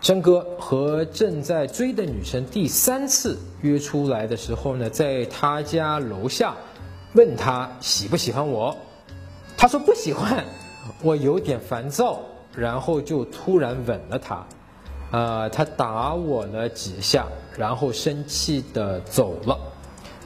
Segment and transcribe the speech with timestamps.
[0.00, 6.54] 张哥和正在追的女生第三次约出来的时候呢，在他家楼下
[7.12, 8.74] 问他喜不喜欢我，
[9.58, 10.42] 他说不喜欢，
[11.02, 12.20] 我有点烦躁，
[12.56, 14.46] 然后就突然吻了他，
[15.10, 17.26] 呃，他打我了几下，
[17.58, 19.58] 然后生气的走了。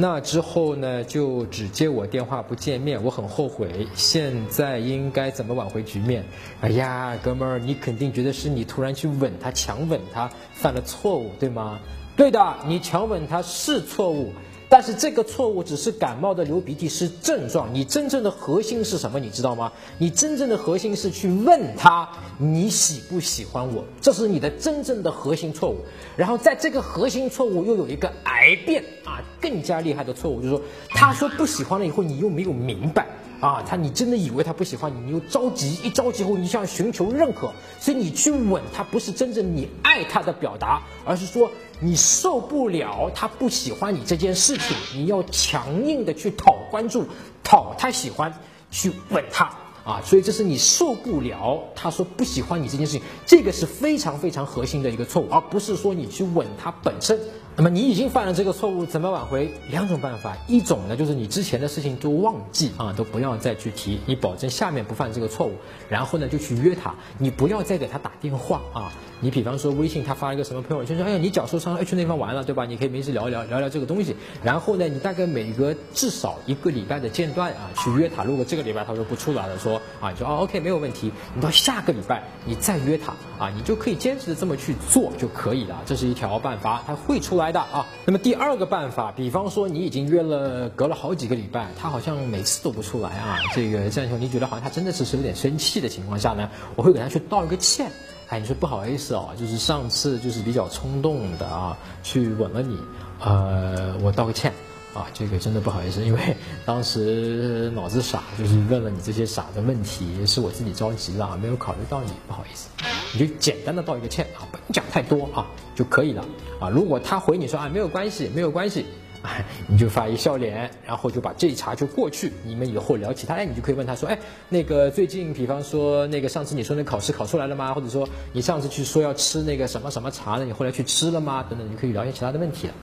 [0.00, 3.84] 那之后呢，就只接我电话不见面，我很后悔。
[3.96, 6.24] 现在应该怎么挽回局面？
[6.60, 11.80] 哎呀，哥们儿，你肯定觉得是你突然去吻她，强吻她犯了错误，对吗？
[12.16, 14.32] 对的，你强吻她是错误。
[14.70, 19.18] 但是这个错误只是感冒的流鼻涕是症状，你真正的核心是什么？
[19.18, 19.72] 你知道吗？
[19.96, 25.78] 你真正的核心是去问他你喜不喜欢我，这是你的真正的核心错误。
[26.16, 33.06] 然后在这个核心错误又有一个癌变啊，更加厉害的错误就是说，他说不喜欢了以后，你又没有明白。
[33.40, 47.06] 啊，他你真的以为他不喜欢你，你又着急，一着急后你想寻求认可，所以你去吻他不是真正你爱他的表达，而是说你受不了他不喜欢你这件事情，你要强硬的去讨关注，
[47.44, 48.34] 讨他喜欢，
[48.72, 49.44] 去吻他
[49.84, 57.20] 啊，所以这是你受不了他说不喜欢你这件事情，这个是非常非常核心的一个错误，而不是说你去吻他本身。
[57.58, 59.52] 那么你已经犯了这个错误，怎么挽回？
[59.68, 65.54] 两种办法，一种呢就是你之前的事情都忘记啊，都不要再去提，你保证下面不犯这个错误。
[65.88, 68.92] 然后呢就去约他，你不要再给他打电话啊。
[69.20, 72.64] 你比方说微信他发一个什么朋友圈说，哎呀你脚受伤了，去那地方玩了，对吧？
[72.64, 74.14] 你可以没事聊一聊，聊聊这个东西。
[74.44, 78.22] 然后呢你大概每隔至少一个礼拜的间断啊去约他。
[78.22, 85.82] 如果这个礼拜他说不出来了，说啊你说哦 OK 没有问题，你到下个礼拜你再约他啊，你就可以坚持的这么去做就可以了。
[85.84, 87.47] 这是一条办法，他会出来。
[87.50, 97.90] 的啊，那么第二个办法，比方说你已经约了，隔了好几个礼拜，他好像每次都不出来啊，这个这样你觉得好像他真的是是有点生气的情况下呢，我会给他去道一个歉，
[98.28, 102.78] 哎，你说不好意思哦，就是上次就是比较冲动的啊，去吻了你，
[103.20, 104.52] 呃，我道个歉。
[104.94, 112.68] 啊，这个真的不好意思，因为当时脑子傻，就是问了你这些傻的问题，是我自己着急了，没有考虑到你，不好意思，
[113.12, 116.24] 你就简单的道一个歉啊，不用讲太多啊就可以了
[116.60, 116.68] 啊。
[116.68, 118.84] 如果他回你说啊没有关系，没有关系，
[119.22, 127.72] 哎，你就发一笑脸，然后就把这一茬就过去，你们以后聊其他，哎，你就可以问他说，哎，那个最近，比方说那个上次你说那考试考出来了吗？
[127.74, 130.44] 或者说你上次去说要吃那个什么什么茶呢？
[130.44, 131.44] 你后来去吃了吗？
[131.48, 132.74] 等等，你可以聊一些其他的问题了。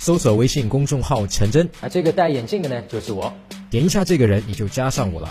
[0.00, 3.30] 搜索微信公众号“陈真”，啊，这个戴眼镜的呢，就是我。
[3.68, 5.28] 点一下这个人，你就加上我了。